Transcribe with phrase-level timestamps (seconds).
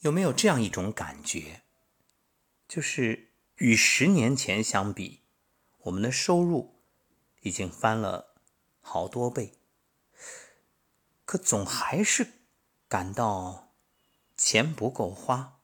[0.00, 1.62] 有没有这样一种感觉，
[2.68, 5.22] 就是与十年前相比，
[5.78, 6.80] 我们的收入
[7.40, 8.36] 已经翻了
[8.80, 9.54] 好多倍，
[11.24, 12.34] 可总还是
[12.86, 13.74] 感到
[14.36, 15.58] 钱不够花。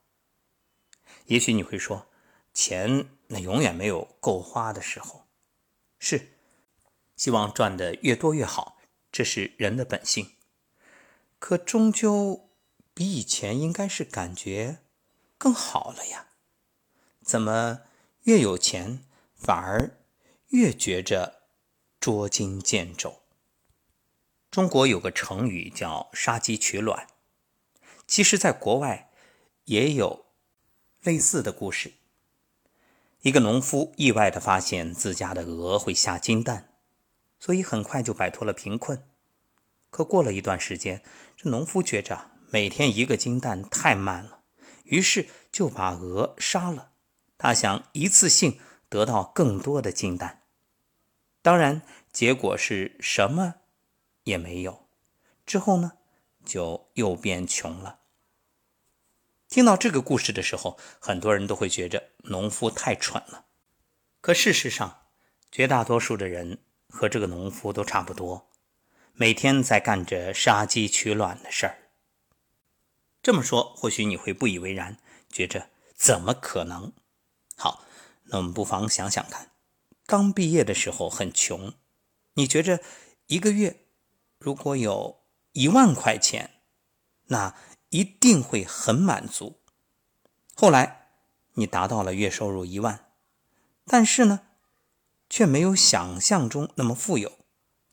[1.26, 2.08] 也许你会说，
[2.52, 5.28] 钱那永远没有够花的时候，
[6.00, 6.32] 是，
[7.14, 8.78] 希望赚的越多越好，
[9.12, 10.32] 这是人的本性。
[11.38, 12.50] 可终究。
[12.94, 14.78] 比以前应该是感觉
[15.36, 16.28] 更好了呀？
[17.22, 17.80] 怎么
[18.22, 19.04] 越有钱
[19.34, 19.98] 反而
[20.50, 21.42] 越觉着
[21.98, 23.22] 捉襟见肘？
[24.48, 27.08] 中国有个成语叫“杀鸡取卵”，
[28.06, 29.10] 其实，在国外
[29.64, 30.26] 也有
[31.02, 31.94] 类似的故事。
[33.22, 36.74] 一个农夫意外的发现自家的鹅会下金蛋，
[37.40, 39.04] 所以很快就摆脱了贫困。
[39.90, 41.02] 可过了一段时间，
[41.36, 42.30] 这农夫觉着。
[42.54, 44.44] 每天一个金蛋太慢了，
[44.84, 46.92] 于是就把鹅杀了。
[47.36, 50.44] 他想一次性得到更多的金蛋，
[51.42, 53.56] 当然结果是什么
[54.22, 54.86] 也没有。
[55.44, 55.94] 之后呢，
[56.44, 58.02] 就又变穷了。
[59.48, 63.46] 听到这个故事的时候，很多人都会觉着农夫太蠢了。
[64.20, 65.08] 可事实上，
[65.50, 68.52] 绝大多数的人和这个农夫都差不多，
[69.12, 71.78] 每天在干着杀鸡取卵的事儿。
[73.24, 74.98] 这么说，或许你会不以为然，
[75.30, 76.92] 觉着怎么可能？
[77.56, 77.82] 好，
[78.24, 79.50] 那我们不妨想想看，
[80.04, 81.72] 刚毕业的时候很穷，
[82.34, 82.80] 你觉着
[83.28, 83.86] 一个月
[84.38, 86.50] 如果有一万块钱，
[87.28, 87.54] 那
[87.88, 89.58] 一定会很满足。
[90.54, 91.08] 后来
[91.54, 93.06] 你达到了月收入一万，
[93.86, 94.42] 但是呢，
[95.30, 97.32] 却没有想象中那么富有，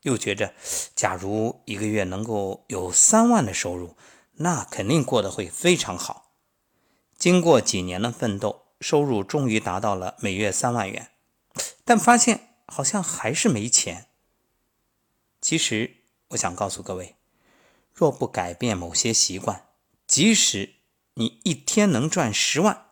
[0.02, 0.52] 又觉着
[0.94, 3.96] 假如一个月能够有三万的收入。
[4.36, 6.32] 那肯定过得会非常好。
[7.16, 11.12] 经过几年的奋斗，收入终于达到了每月三万元，
[11.84, 14.08] 但发现好像还是没钱。
[15.40, 15.98] 其实，
[16.28, 17.16] 我想告诉各位，
[17.92, 19.68] 若不改变某些习惯，
[20.06, 20.74] 即使
[21.14, 22.86] 你一天能赚十万，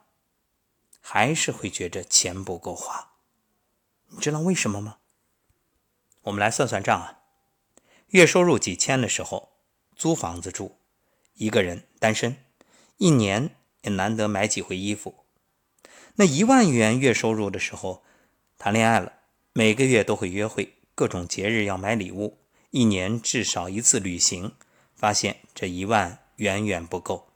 [1.01, 3.13] 还是会觉着钱不够花。
[4.09, 4.99] 你知道为什么吗？
[6.23, 7.23] 我们来算算账啊。
[8.09, 9.53] 月收入几千的时候，
[9.97, 10.80] 租房子住。
[11.41, 12.37] 一个人单身，
[12.99, 15.25] 一年也难得买几回衣服。
[16.17, 18.03] 那一万元月收入的时候，
[18.59, 19.15] 谈恋爱了，
[19.55, 22.37] 每个月都会约会，各种节日要买礼物，
[22.69, 24.53] 一年至少一次旅行。
[24.95, 27.31] 发现这一万远远不够。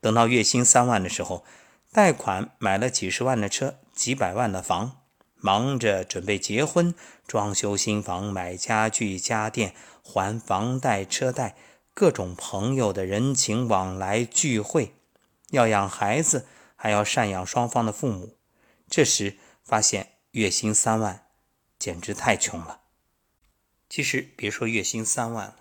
[0.00, 1.44] 等到月薪三万的时候，
[1.92, 5.02] 贷款买了几十万的车，几百万的房，
[5.34, 6.94] 忙着准备结婚、
[7.26, 11.56] 装修新房、买家具家电、还房贷车贷。
[11.98, 14.94] 各种朋友的人情往来聚会，
[15.50, 18.36] 要养孩子，还要赡养双方的父母。
[18.88, 21.26] 这时发现月薪三万，
[21.76, 22.82] 简直太穷了。
[23.90, 25.56] 其实别说月薪三万了，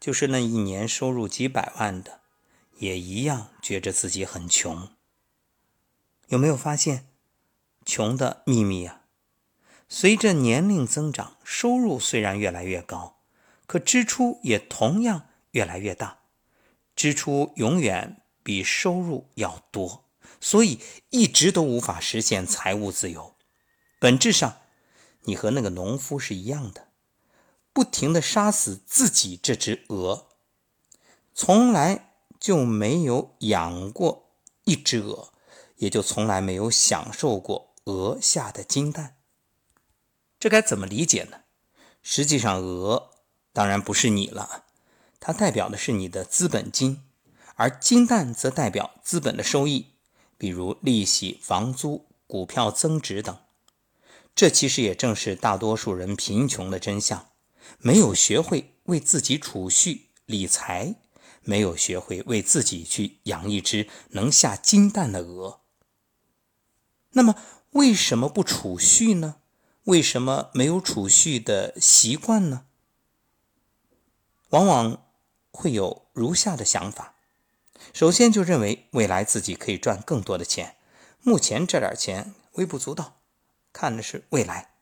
[0.00, 2.20] 就是那一年收入几百万的，
[2.78, 4.88] 也一样觉着自己很穷。
[6.28, 7.08] 有没有发现
[7.84, 9.02] 穷的秘密啊？
[9.90, 13.18] 随着年龄增长，收入虽然越来越高，
[13.66, 15.28] 可支出也同样。
[15.52, 16.18] 越来越大，
[16.94, 20.04] 支出永远比收入要多，
[20.40, 20.80] 所以
[21.10, 23.34] 一直都无法实现财务自由。
[23.98, 24.58] 本质上，
[25.22, 26.88] 你和那个农夫是一样的，
[27.72, 30.28] 不停的杀死自己这只鹅，
[31.34, 34.34] 从来就没有养过
[34.64, 35.32] 一只鹅，
[35.76, 39.16] 也就从来没有享受过鹅下的金蛋。
[40.38, 41.40] 这该怎么理解呢？
[42.02, 43.10] 实际上，鹅
[43.52, 44.65] 当然不是你了。
[45.18, 47.02] 它代表的是你的资本金，
[47.56, 49.92] 而金蛋则代表资本的收益，
[50.38, 53.36] 比如利息、房租、股票增值等。
[54.34, 57.30] 这其实也正是大多数人贫穷的真相：
[57.78, 60.96] 没有学会为自己储蓄理财，
[61.42, 65.62] 没有学会为自己去养一只能下金蛋的鹅。
[67.12, 67.34] 那么，
[67.70, 69.36] 为什么不储蓄呢？
[69.84, 72.66] 为什么没有储蓄的习惯呢？
[74.50, 75.05] 往往。
[75.56, 77.14] 会有如下的想法：
[77.94, 80.76] 首先，就认为未来自己可以赚更多的钱，
[81.22, 83.16] 目前这点钱微不足道，
[83.72, 84.72] 看的是未来。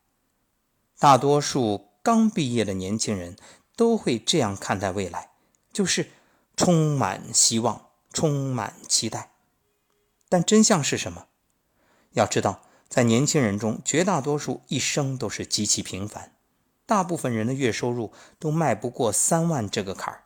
[0.98, 3.36] 大多数刚毕业的年轻人
[3.76, 5.30] 都会这样看待未来，
[5.72, 6.10] 就是
[6.56, 9.30] 充满希望，充满期待。
[10.28, 11.28] 但真相是什么？
[12.12, 16.34] 要知道，在年轻人中，绝大多数一生都是极其平凡，
[16.84, 20.23] 大部分人的月收入都迈不过三万这个坎儿。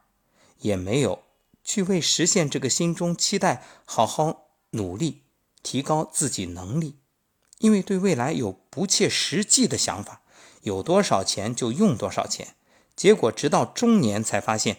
[0.58, 1.22] 也没有
[1.62, 5.22] 去为实现这个心中期待好好努力，
[5.62, 6.98] 提高自己能力。
[7.58, 10.22] 因为对未来有不切实际的想法，
[10.62, 12.54] 有多少钱就用多少钱，
[12.94, 14.78] 结果直到中年才发现，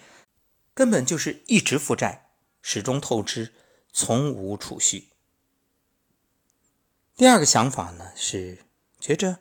[0.73, 2.29] 根本就是一直负债，
[2.61, 3.53] 始终透支，
[3.91, 5.09] 从无储蓄。
[7.17, 8.65] 第二个想法呢是
[8.97, 9.39] 觉着，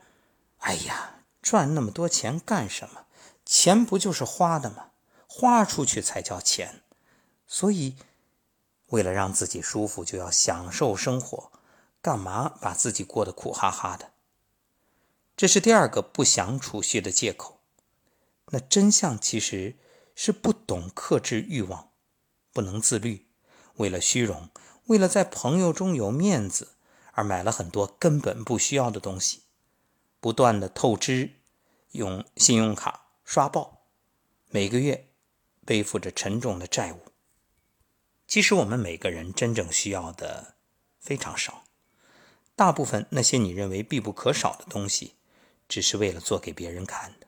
[0.58, 3.06] 哎呀，赚那么多钱干什么？
[3.44, 4.90] 钱不就是花的吗？
[5.28, 6.82] 花出去才叫钱。
[7.46, 7.94] 所以，
[8.86, 11.52] 为了让自己舒服，就要享受生活。
[12.00, 14.12] 干嘛把自己过得苦哈哈的？
[15.36, 17.60] 这是第二个不想储蓄的借口。
[18.46, 19.76] 那真相其实
[20.14, 21.90] 是不懂克制欲望，
[22.52, 23.26] 不能自律，
[23.74, 24.48] 为了虚荣，
[24.86, 26.76] 为了在朋友中有面子，
[27.12, 29.42] 而买了很多根本不需要的东西，
[30.20, 31.32] 不断的透支，
[31.90, 33.82] 用信用卡刷爆，
[34.50, 35.07] 每个月
[35.68, 37.02] 背负着沉重的债务。
[38.26, 40.54] 其实我们每个人真正需要的
[40.98, 41.64] 非常少。
[42.56, 45.16] 大部分那些你认为必不可少的东西，
[45.68, 47.26] 只是为了做给别人看的，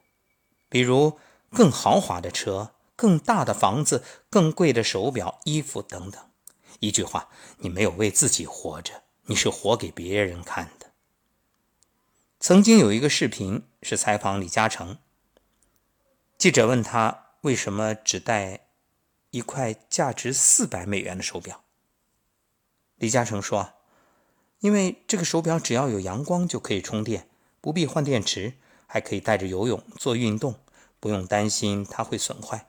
[0.70, 1.18] 比如
[1.50, 6.30] 更豪华的车、更大的房子、更贵的手表、衣服等等。
[6.78, 7.28] 一句话，
[7.58, 10.92] 你没有为自己活着，你是活给别人看的。
[12.40, 14.96] 曾经有一个视频是采访李嘉诚，
[16.38, 18.66] 记者问他为什么只戴
[19.30, 21.64] 一块价值四百美元的手表，
[22.96, 23.74] 李嘉诚说。
[24.58, 27.30] 因为这个手表只要有阳光就可以充电，
[27.62, 28.52] 不必换电池，
[28.86, 30.56] 还可以带着游泳做运动，
[31.00, 32.68] 不用担心它会损坏。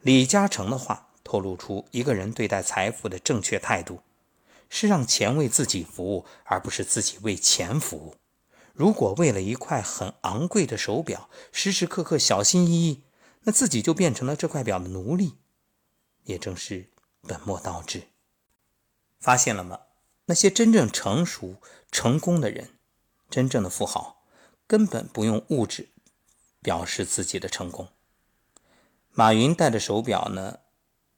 [0.00, 4.00] 李嘉诚的话透露出一个人对待财富的正确态度，
[4.68, 8.16] 是让钱为自己服务，而不是自己为钱服务。
[8.72, 13.04] 如果为了一块很昂贵的手表，时时刻刻小心翼翼，
[13.42, 15.38] 那自己就变成了这块表的奴隶，
[16.24, 16.90] 也正是
[17.22, 18.08] 本末倒置。
[19.18, 19.80] 发现了吗？
[20.26, 21.56] 那些真正成熟、
[21.90, 22.78] 成功的人，
[23.30, 24.22] 真正的富豪，
[24.66, 25.88] 根本不用物质
[26.60, 27.88] 表示自己的成功。
[29.12, 30.58] 马云戴的手表呢，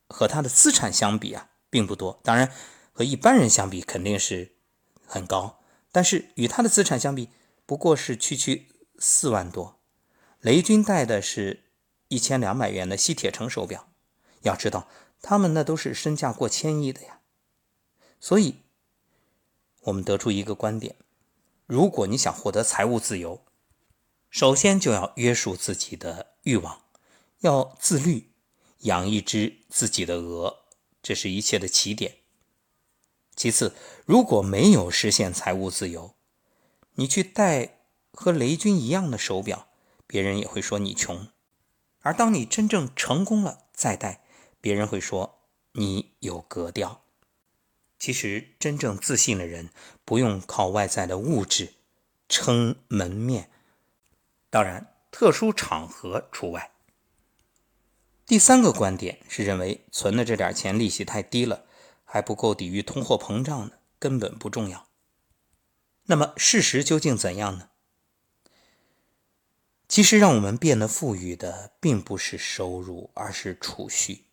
[0.09, 2.21] 和他的资产相比啊，并不多。
[2.23, 2.53] 当然，
[2.93, 4.57] 和一般人相比肯定是
[5.05, 7.31] 很高，但是与他的资产相比，
[7.67, 8.69] 不过是区区
[8.99, 9.81] 四万多。
[10.41, 11.65] 雷军戴的是
[12.11, 13.89] 一千两百元的西铁城手表，
[14.43, 14.87] 要知道
[15.23, 17.21] 他们那都是身价过千亿的呀，
[18.21, 18.57] 所以。
[19.85, 20.95] 我们得出一个观点：
[21.65, 23.43] 如果你想获得财务自由，
[24.29, 26.83] 首先就要约束自己的欲望，
[27.39, 28.31] 要自律，
[28.81, 30.65] 养一只自己的鹅，
[31.03, 32.19] 这是一切的起点。
[33.35, 33.75] 其次，
[34.05, 36.15] 如果没有实现财务自由，
[36.97, 37.79] 你去戴
[38.13, 39.69] 和雷军一样的手表，
[40.07, 41.29] 别人也会说你穷；
[42.01, 44.23] 而当你真正成功了再戴，
[44.61, 45.41] 别人会说
[45.73, 47.03] 你有格调。
[47.99, 49.71] 其实，真正自信的人
[50.05, 51.75] 不用靠外在的物质
[52.29, 53.51] 撑门面，
[54.49, 56.71] 当然，特殊场合除外。
[58.25, 61.67] 第三个观点是认为存的这点钱利息太低了，
[62.05, 64.87] 还不够抵御通货膨胀呢，根本不重要。
[66.05, 67.70] 那么，事实究竟怎样呢？
[69.91, 74.27] 其实，让我们变得富裕的并不是收入，而是储蓄。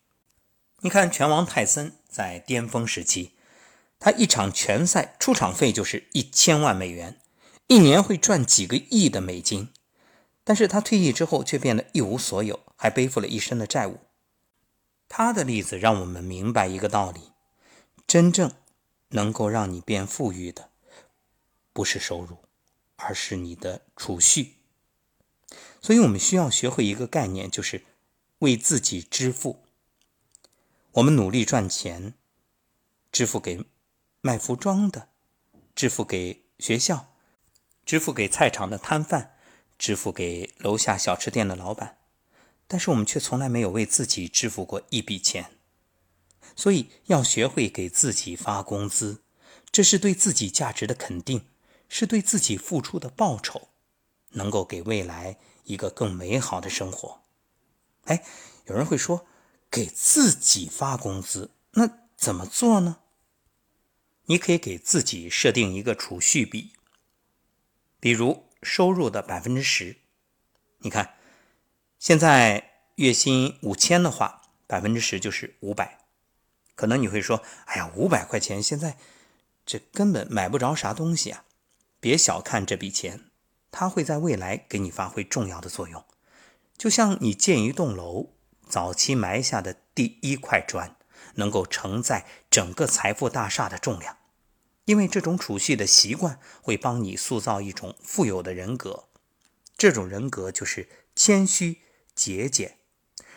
[0.82, 3.32] 你看，拳王泰森在巅峰时期。
[3.98, 7.18] 他一场拳赛出场费就是一千万美元，
[7.66, 9.72] 一年会赚几个亿的美金。
[10.44, 13.98] 但是他退役之后却变得一无所有，还背负了一身的债务。
[15.08, 17.32] 他的例子让我们明白一个道理：
[18.06, 18.52] 真正
[19.08, 20.70] 能够让你变富裕的，
[21.72, 22.36] 不是收入，
[22.94, 24.57] 而是你的储蓄。
[25.80, 27.84] 所以我们需要学会一个概念，就是
[28.40, 29.64] 为自己支付。
[30.92, 32.14] 我们努力赚钱，
[33.10, 33.64] 支付给。
[34.20, 35.10] 卖服装的，
[35.76, 37.14] 支付给学校，
[37.86, 39.36] 支付给菜场的摊贩，
[39.78, 41.98] 支付给楼下小吃店的老板，
[42.66, 45.52] 但是我们却从来没有为自己支付过一笔钱。
[46.56, 49.22] 所以要学会给自己发工资，
[49.70, 51.46] 这是对自己价值的肯定，
[51.88, 53.68] 是对自己付出的报酬，
[54.30, 57.22] 能够给未来一个更美好的生活。
[58.04, 58.24] 哎，
[58.66, 59.26] 有人会说，
[59.70, 62.98] 给自己发工资，那怎么做呢？
[64.26, 66.72] 你可以给自己设定一个储蓄比，
[67.98, 69.96] 比如收入的百分之十。
[70.78, 71.14] 你看，
[71.98, 75.98] 现在月薪五千的话，百分之十就是五百。
[76.74, 78.98] 可能你会说：“哎呀，五百块钱现在
[79.66, 81.44] 这根本买不着啥东西啊！”
[81.98, 83.27] 别小看这笔钱，
[83.70, 86.04] 它会在未来给你发挥重要的作用。
[86.76, 88.30] 就像你建一栋楼，
[88.68, 90.96] 早期埋下的第一块砖，
[91.34, 94.16] 能够承载整个财富大厦的重量。
[94.84, 99.04] 因为这种储蓄的习惯会帮你塑造一种富有的人格，
[99.76, 101.82] 这种人格就是谦虚
[102.14, 102.78] 节俭。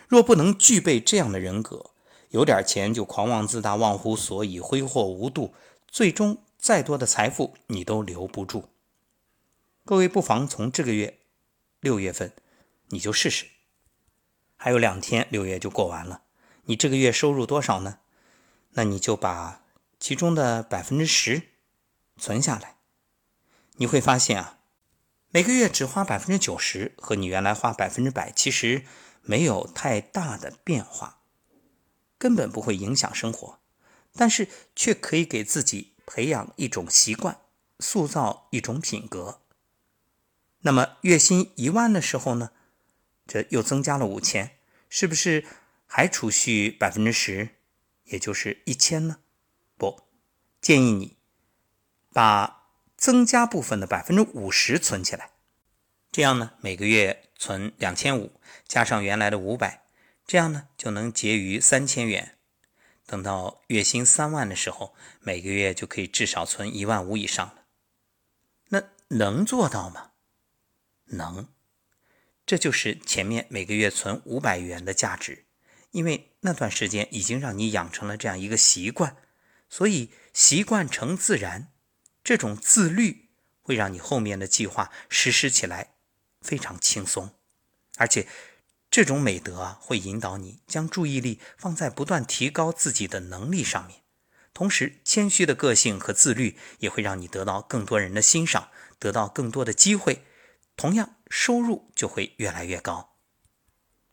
[0.08, 1.90] 若不能具备这样的人格，
[2.30, 5.54] 有点钱就狂妄自大、忘乎所以、挥霍无度，
[5.88, 8.70] 最终再多的财富你都留不住。
[9.84, 11.18] 各位不妨从这个月
[11.80, 12.32] 六月份
[12.88, 13.46] 你就试试，
[14.56, 16.22] 还有两天六月就过完了，
[16.64, 17.98] 你这个月收入多少呢？
[18.70, 19.60] 那你就把。
[19.98, 21.50] 其中的百分之十
[22.16, 22.78] 存下来，
[23.76, 24.58] 你会发现啊，
[25.28, 28.84] 每个月只花百分之九十，和你原来花百分之百其实
[29.22, 31.20] 没有太大的变化，
[32.18, 33.60] 根本不会影响生活，
[34.12, 37.40] 但是却可以给自己培养一种习惯，
[37.78, 39.41] 塑造一种品格。
[40.62, 42.50] 那么月薪一万的时候呢，
[43.26, 44.56] 这又增加了五千，
[44.88, 45.44] 是不是
[45.86, 47.50] 还储蓄百分之十，
[48.04, 49.18] 也就是一千呢？
[49.76, 50.02] 不，
[50.60, 51.16] 建议你
[52.12, 55.32] 把增加部分的百分之五十存起来，
[56.12, 58.32] 这样呢，每个月存两千五，
[58.68, 59.82] 加上原来的五百，
[60.24, 62.38] 这样呢就能结余三千元。
[63.04, 67.64] 等到月薪三万的时候，每个月就可以至少存一万五以上了。
[68.68, 70.11] 那能做到吗？
[71.12, 71.48] 能，
[72.44, 75.46] 这就是前面每个月存五百元的价值，
[75.92, 79.16] 因为那段时间已经让你养成了这样一个习惯。
[79.68, 81.72] 所以习惯成自然，
[82.22, 83.30] 这种自律
[83.62, 85.94] 会让你后面的计划实施起来
[86.42, 87.30] 非常轻松，
[87.96, 88.28] 而且
[88.90, 94.02] 这种美德啊会引导你将注意力放在不断提高自己的能力上面。
[94.52, 100.22] 同时，谦虚的个性和自律也会让你得到更多人的欣赏，得到更多的机会，
[100.76, 103.10] 同样收入就会越来越高。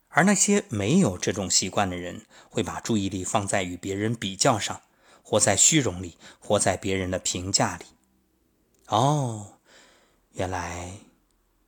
[0.10, 4.82] 而那些没有这种习惯的人，会把注意力放在与别人比较上。
[5.22, 7.86] 活在虚荣里，活在别人的评价里。
[8.88, 9.60] 哦，
[10.32, 10.98] 原来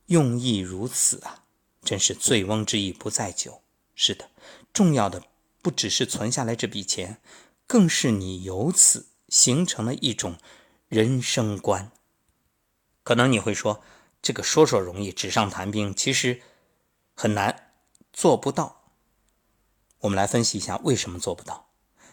[0.06, 1.44] 用意如此啊！
[1.84, 3.62] 真是醉翁之意不在酒。
[3.94, 4.30] 是的，
[4.72, 5.22] 重要的
[5.62, 7.20] 不只是存下来这笔钱，
[7.68, 10.38] 更是你由此形成了一种
[10.88, 11.92] 人生观。
[13.04, 13.84] 可能你会说，
[14.22, 16.40] 这个说说容易，纸上谈兵，其实
[17.14, 17.72] 很难，
[18.12, 18.84] 做不到。
[19.98, 21.70] 我们来分析一下为什么做不到。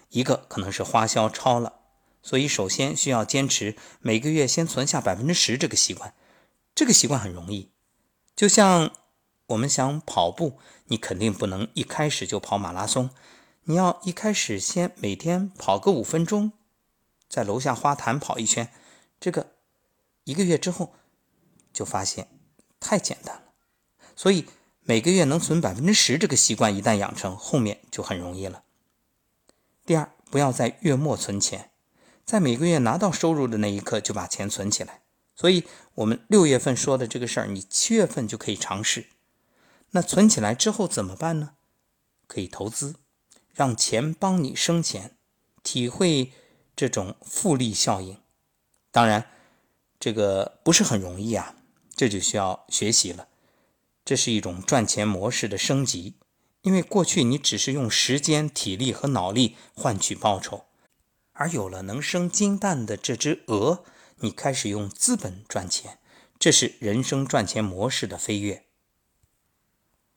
[0.10, 1.82] 一个可能是花销超了，
[2.24, 6.16] 所以首先需要坚持每个月先存下百分之十这个习惯。
[6.74, 7.72] 这个习惯很容易，
[8.36, 8.92] 就像
[9.48, 13.12] 我们想跑步，你肯定不能一开始就跑马拉松，
[13.66, 16.54] 你要一开始先每天跑个五分钟，
[17.28, 18.72] 在楼下花坛跑一圈，
[19.20, 19.54] 这个
[20.24, 20.96] 一个月之后
[21.74, 22.28] 就发现
[22.80, 23.44] 太简单了。
[24.16, 24.46] 所以
[24.82, 28.64] 每个月能存百分之十这个习惯一旦养成，后面就很容易了。
[29.86, 31.72] 第二，不要在月末存钱，
[32.26, 35.02] 在每个月拿到收入的那一刻就把钱存起来。
[35.36, 35.64] 所以，
[35.96, 39.08] 我们六月份说的这个事儿，你七月份就可以尝试。
[39.92, 41.54] 那存起来之后怎么办呢？
[42.28, 42.96] 可以投资，
[43.54, 45.16] 让钱帮你生钱，
[45.64, 46.34] 体会
[46.76, 48.22] 这种复利效应。
[48.92, 49.32] 当然，
[50.00, 51.56] 这个不是很容易啊，
[52.00, 53.28] 这就需要学习了。
[54.06, 56.16] 这是一种赚钱模式的升级。
[56.62, 60.64] 因为过去你只是用时间、体力和脑力换取报酬，
[61.34, 63.84] 而有了能生金蛋的这只鹅，
[64.20, 66.00] 你开始用资本赚钱，
[66.40, 68.64] 这是人生赚钱模式的飞跃。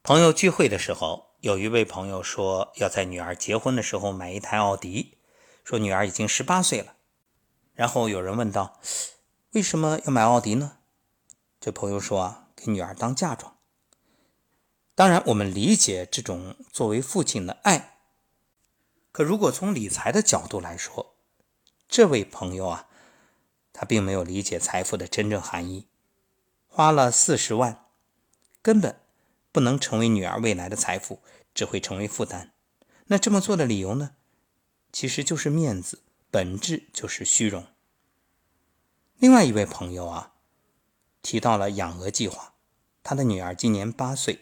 [0.04, 5.18] 朋友聚会的时候，有一位朋友说要在女儿结婚的时候买一台奥迪，
[5.64, 6.94] 说女儿已经十八岁了。
[7.74, 8.78] 然后有人问道
[9.54, 10.78] ：“为什么要买奥迪呢？”
[11.62, 13.56] 这朋友说：“啊，给女儿当嫁妆。”
[14.96, 18.00] 当然，我们理解这种作为父亲的爱。
[19.12, 21.14] 可如果从理财的角度来说，
[21.86, 22.88] 这位朋友啊，
[23.72, 25.86] 他并没有理解财富的真正含义。
[26.66, 27.84] 花了四十万，
[28.60, 28.98] 根本
[29.52, 31.20] 不能成为女儿未来的财富，
[31.54, 32.52] 只会成为负担。
[33.06, 34.16] 那这么做的理由呢？
[34.90, 37.68] 其实就是面子，本质就是虚荣。
[39.18, 40.31] 另外一位朋友啊，
[41.22, 42.52] 提到了养鹅计划，
[43.02, 44.40] 他的女儿今年八岁。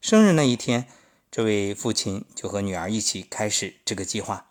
[0.00, 0.86] 生日那一天，
[1.30, 4.50] 这位父亲就和女儿一起开始这个计划。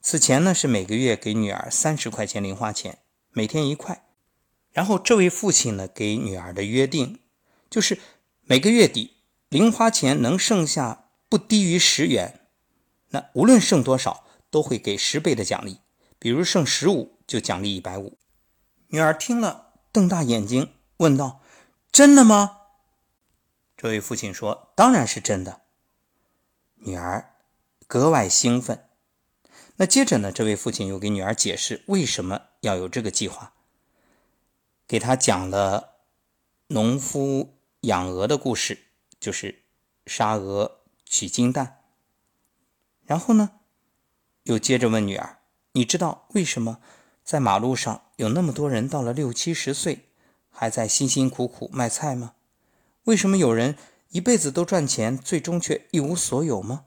[0.00, 2.98] 此前呢是每个月给女儿三十块钱零花钱，
[3.30, 4.04] 每天一块。
[4.72, 7.18] 然后这位父亲呢给女儿的约定
[7.70, 7.98] 就是
[8.42, 9.14] 每个月底
[9.48, 12.40] 零花钱能剩下不低于十元，
[13.10, 15.78] 那无论剩多少都会给十倍的奖励。
[16.20, 18.18] 比如剩十五就奖励一百五。
[18.88, 19.67] 女儿听了
[19.98, 21.40] 瞪大眼睛问道
[21.90, 22.60] ：“真的吗？”
[23.76, 25.62] 这位父亲说：“当然是真的。”
[26.86, 27.34] 女儿
[27.88, 28.88] 格外兴奋，
[29.74, 33.54] 那接着呢，这位父亲又给女儿解释为什么要有这个计划，
[34.86, 35.96] 给他讲了
[36.68, 38.78] 农夫养鹅的故事，
[39.18, 39.64] 就是
[40.06, 41.82] 杀鹅取金蛋。
[43.04, 43.50] 然后呢，
[44.44, 45.40] 又接着问女儿
[45.74, 46.80] ：“你知道为什么
[47.28, 50.06] 在马路上有那么多人到了六七十岁
[50.48, 52.32] 还在辛辛苦苦卖菜吗？
[53.04, 53.76] 为什么有人
[54.08, 56.86] 一辈子都赚钱，最终却一无所有吗？”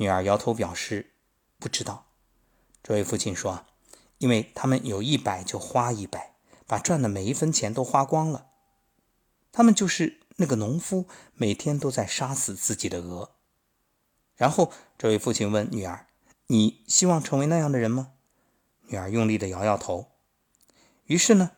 [0.00, 1.12] 女儿摇头表示
[1.58, 2.06] 不知道。
[2.82, 3.66] 这位父亲说
[4.16, 6.36] ：“因为他们有一百就花一百，
[6.66, 8.46] 把赚的每一分钱都花光了。
[9.52, 13.32] 他们就是那个农夫，每天都在杀死自己的鹅。”
[14.36, 16.06] 然后，这位父亲问女儿
[16.48, 18.12] ：“你希望成为那样的人吗？”
[18.86, 20.12] 女儿用力的摇摇头。
[21.04, 21.52] 于是呢，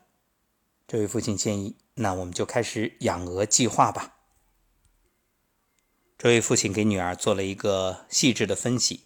[0.87, 4.17] 这位父亲建议：“那我们就开始养鹅计划吧。”
[6.19, 9.05] 这位父亲给女儿做了一个细致的分析：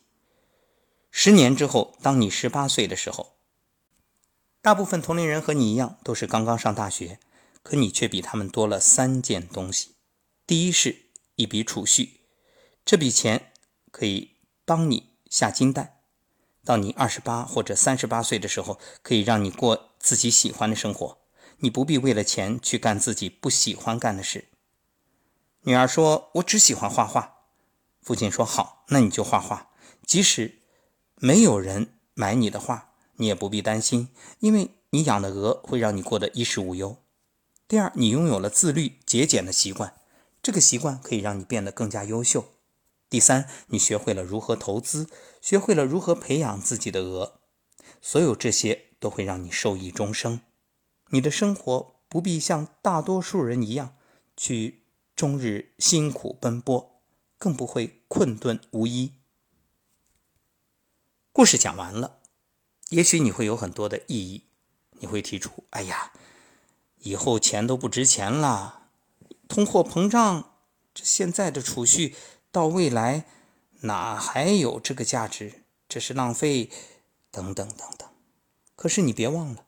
[1.10, 3.36] 十年之后，当你十八岁的时候，
[4.60, 7.18] 大部分同龄人和你一样都是刚刚上大学，
[7.62, 9.96] 可你却比他们多了三件东西。
[10.46, 12.20] 第一是一笔储蓄，
[12.84, 13.46] 这笔钱。
[13.92, 15.99] 可以帮你下金蛋，
[16.64, 21.18] 到你二十八或者三十八岁的时候，可以让你过自己喜欢的生活，
[21.58, 24.48] 你不必为了钱去干自己不喜欢干的事。
[25.62, 27.38] 女儿说：“我只喜欢画画。”
[28.00, 29.70] 父亲说：“好，那你就画画，
[30.06, 30.60] 即使
[31.16, 36.96] 没有人买你的画，你也不必担心，因为你养的鹅会让你过得衣食无忧。
[37.68, 39.94] 第二，你拥有了自律节俭的习惯，
[40.42, 42.46] 这个习惯可以让你变得更加优秀。”
[43.10, 45.08] 第三，你学会了如何投资，
[45.42, 47.40] 学会了如何培养自己的鹅，
[48.00, 50.40] 所有这些都会让你受益终生。
[51.08, 53.96] 你的生活不必像大多数人一样
[54.36, 54.84] 去
[55.16, 57.02] 终日辛苦奔波，
[57.36, 59.14] 更不会困顿无依。
[61.32, 62.20] 故事讲完了，
[62.90, 64.44] 也许你会有很多的意义，
[65.00, 66.12] 你会提出：“哎呀，
[66.98, 68.90] 以后钱都不值钱了，
[69.48, 70.54] 通货膨胀，
[70.94, 72.14] 这现在的储蓄。”
[72.52, 73.26] 到未来
[73.82, 75.62] 哪还有这个价值？
[75.88, 76.70] 这是浪费，
[77.30, 78.08] 等等等等。
[78.76, 79.66] 可是你别忘了，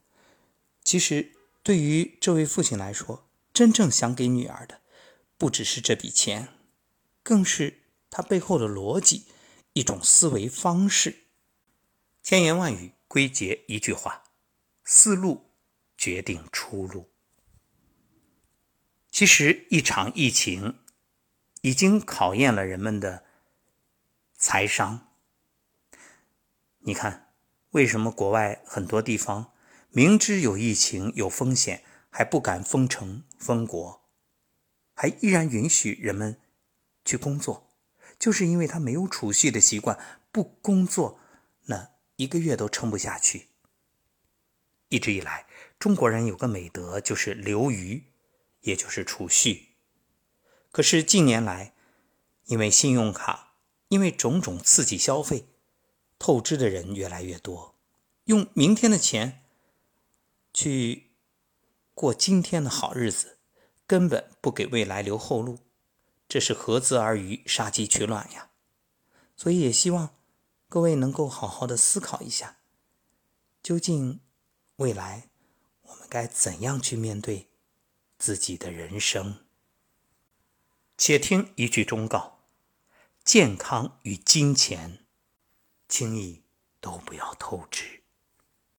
[0.82, 4.80] 其实对于这位父亲来说，真正想给女儿的，
[5.38, 6.48] 不只是这笔钱，
[7.22, 9.26] 更是他背后的逻辑，
[9.72, 11.24] 一种思维方式。
[12.22, 14.24] 千言万语归结一句话：
[14.84, 15.50] 思路
[15.96, 17.10] 决定出路。
[19.10, 20.78] 其实一场疫情。
[21.62, 23.24] 已经考验了人们的
[24.36, 25.08] 财商。
[26.80, 27.32] 你看，
[27.70, 29.52] 为什么国外很多地方
[29.90, 34.02] 明知有疫情、有风险，还不敢封城封国，
[34.94, 36.40] 还依然允许人们
[37.04, 37.70] 去工作？
[38.18, 39.96] 就是因为他没有储蓄的习惯，
[40.32, 41.20] 不工作，
[41.66, 43.48] 那一个月都撑不下去。
[44.88, 45.46] 一直以来，
[45.78, 48.04] 中国人有个美德，就是留余，
[48.62, 49.71] 也就是储蓄。
[50.72, 51.74] 可是近年来，
[52.46, 53.54] 因为信用卡，
[53.88, 55.46] 因为种种刺激消费，
[56.18, 57.76] 透支的人越来越多，
[58.24, 59.44] 用明天的钱
[60.54, 61.10] 去
[61.94, 63.38] 过今天的好日子，
[63.86, 65.58] 根本不给未来留后路，
[66.26, 68.52] 这是何泽而渔，杀鸡取卵呀！
[69.36, 70.16] 所以也希望
[70.70, 72.60] 各位能够好好的思考一下，
[73.62, 74.20] 究竟
[74.76, 75.28] 未来
[75.82, 77.50] 我们该怎样去面对
[78.16, 79.41] 自己的人生。
[81.04, 82.44] 且听一句忠告：
[83.24, 85.00] 健康与金钱，
[85.88, 86.44] 轻易
[86.80, 88.01] 都不要透支。